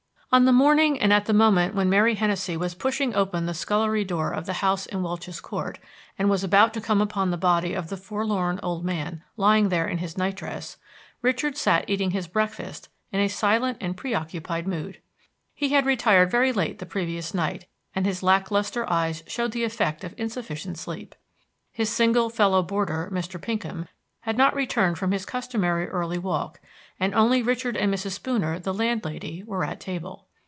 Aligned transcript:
On 0.33 0.45
the 0.45 0.53
morning 0.53 0.97
and 0.97 1.11
at 1.11 1.25
the 1.25 1.33
moment 1.33 1.75
when 1.75 1.89
Mary 1.89 2.15
Hennessey 2.15 2.55
was 2.55 2.73
pushing 2.73 3.13
open 3.13 3.47
the 3.47 3.53
scullery 3.53 4.05
door 4.05 4.31
of 4.31 4.45
the 4.45 4.53
house 4.63 4.85
in 4.85 5.03
Welch's 5.03 5.41
Court, 5.41 5.77
and 6.17 6.29
was 6.29 6.41
about 6.41 6.73
to 6.73 6.79
come 6.79 7.01
upon 7.01 7.31
the 7.31 7.37
body 7.37 7.73
of 7.73 7.89
the 7.89 7.97
forlorn 7.97 8.57
old 8.63 8.85
man 8.85 9.21
lying 9.35 9.67
there 9.67 9.85
in 9.85 9.97
his 9.97 10.17
night 10.17 10.37
dress, 10.37 10.77
Richard 11.21 11.57
sat 11.57 11.83
eating 11.89 12.11
his 12.11 12.29
breakfast 12.29 12.87
in 13.11 13.19
a 13.19 13.27
silent 13.27 13.77
and 13.81 13.97
preoccupied 13.97 14.69
mood. 14.69 15.01
He 15.53 15.67
had 15.73 15.85
retired 15.85 16.31
very 16.31 16.53
late 16.53 16.79
the 16.79 16.85
previous 16.85 17.33
night, 17.33 17.65
and 17.93 18.05
his 18.05 18.23
lack 18.23 18.49
lustre 18.49 18.89
eyes 18.89 19.23
showed 19.27 19.51
the 19.51 19.65
effect 19.65 20.05
of 20.05 20.13
insufficient 20.17 20.77
sleep. 20.77 21.13
His 21.73 21.89
single 21.89 22.29
fellow 22.29 22.63
boarder, 22.63 23.09
Mr. 23.11 23.37
Pinkham, 23.39 23.85
had 24.25 24.37
not 24.37 24.53
returned 24.55 24.99
from 24.99 25.11
his 25.11 25.25
customary 25.25 25.87
early 25.87 26.19
walk, 26.19 26.59
and 26.99 27.15
only 27.15 27.41
Richard 27.41 27.75
and 27.75 27.91
Mrs. 27.91 28.11
Spooner, 28.11 28.59
the 28.59 28.71
landlady, 28.71 29.41
were 29.41 29.63
at 29.63 29.79
table. 29.79 30.27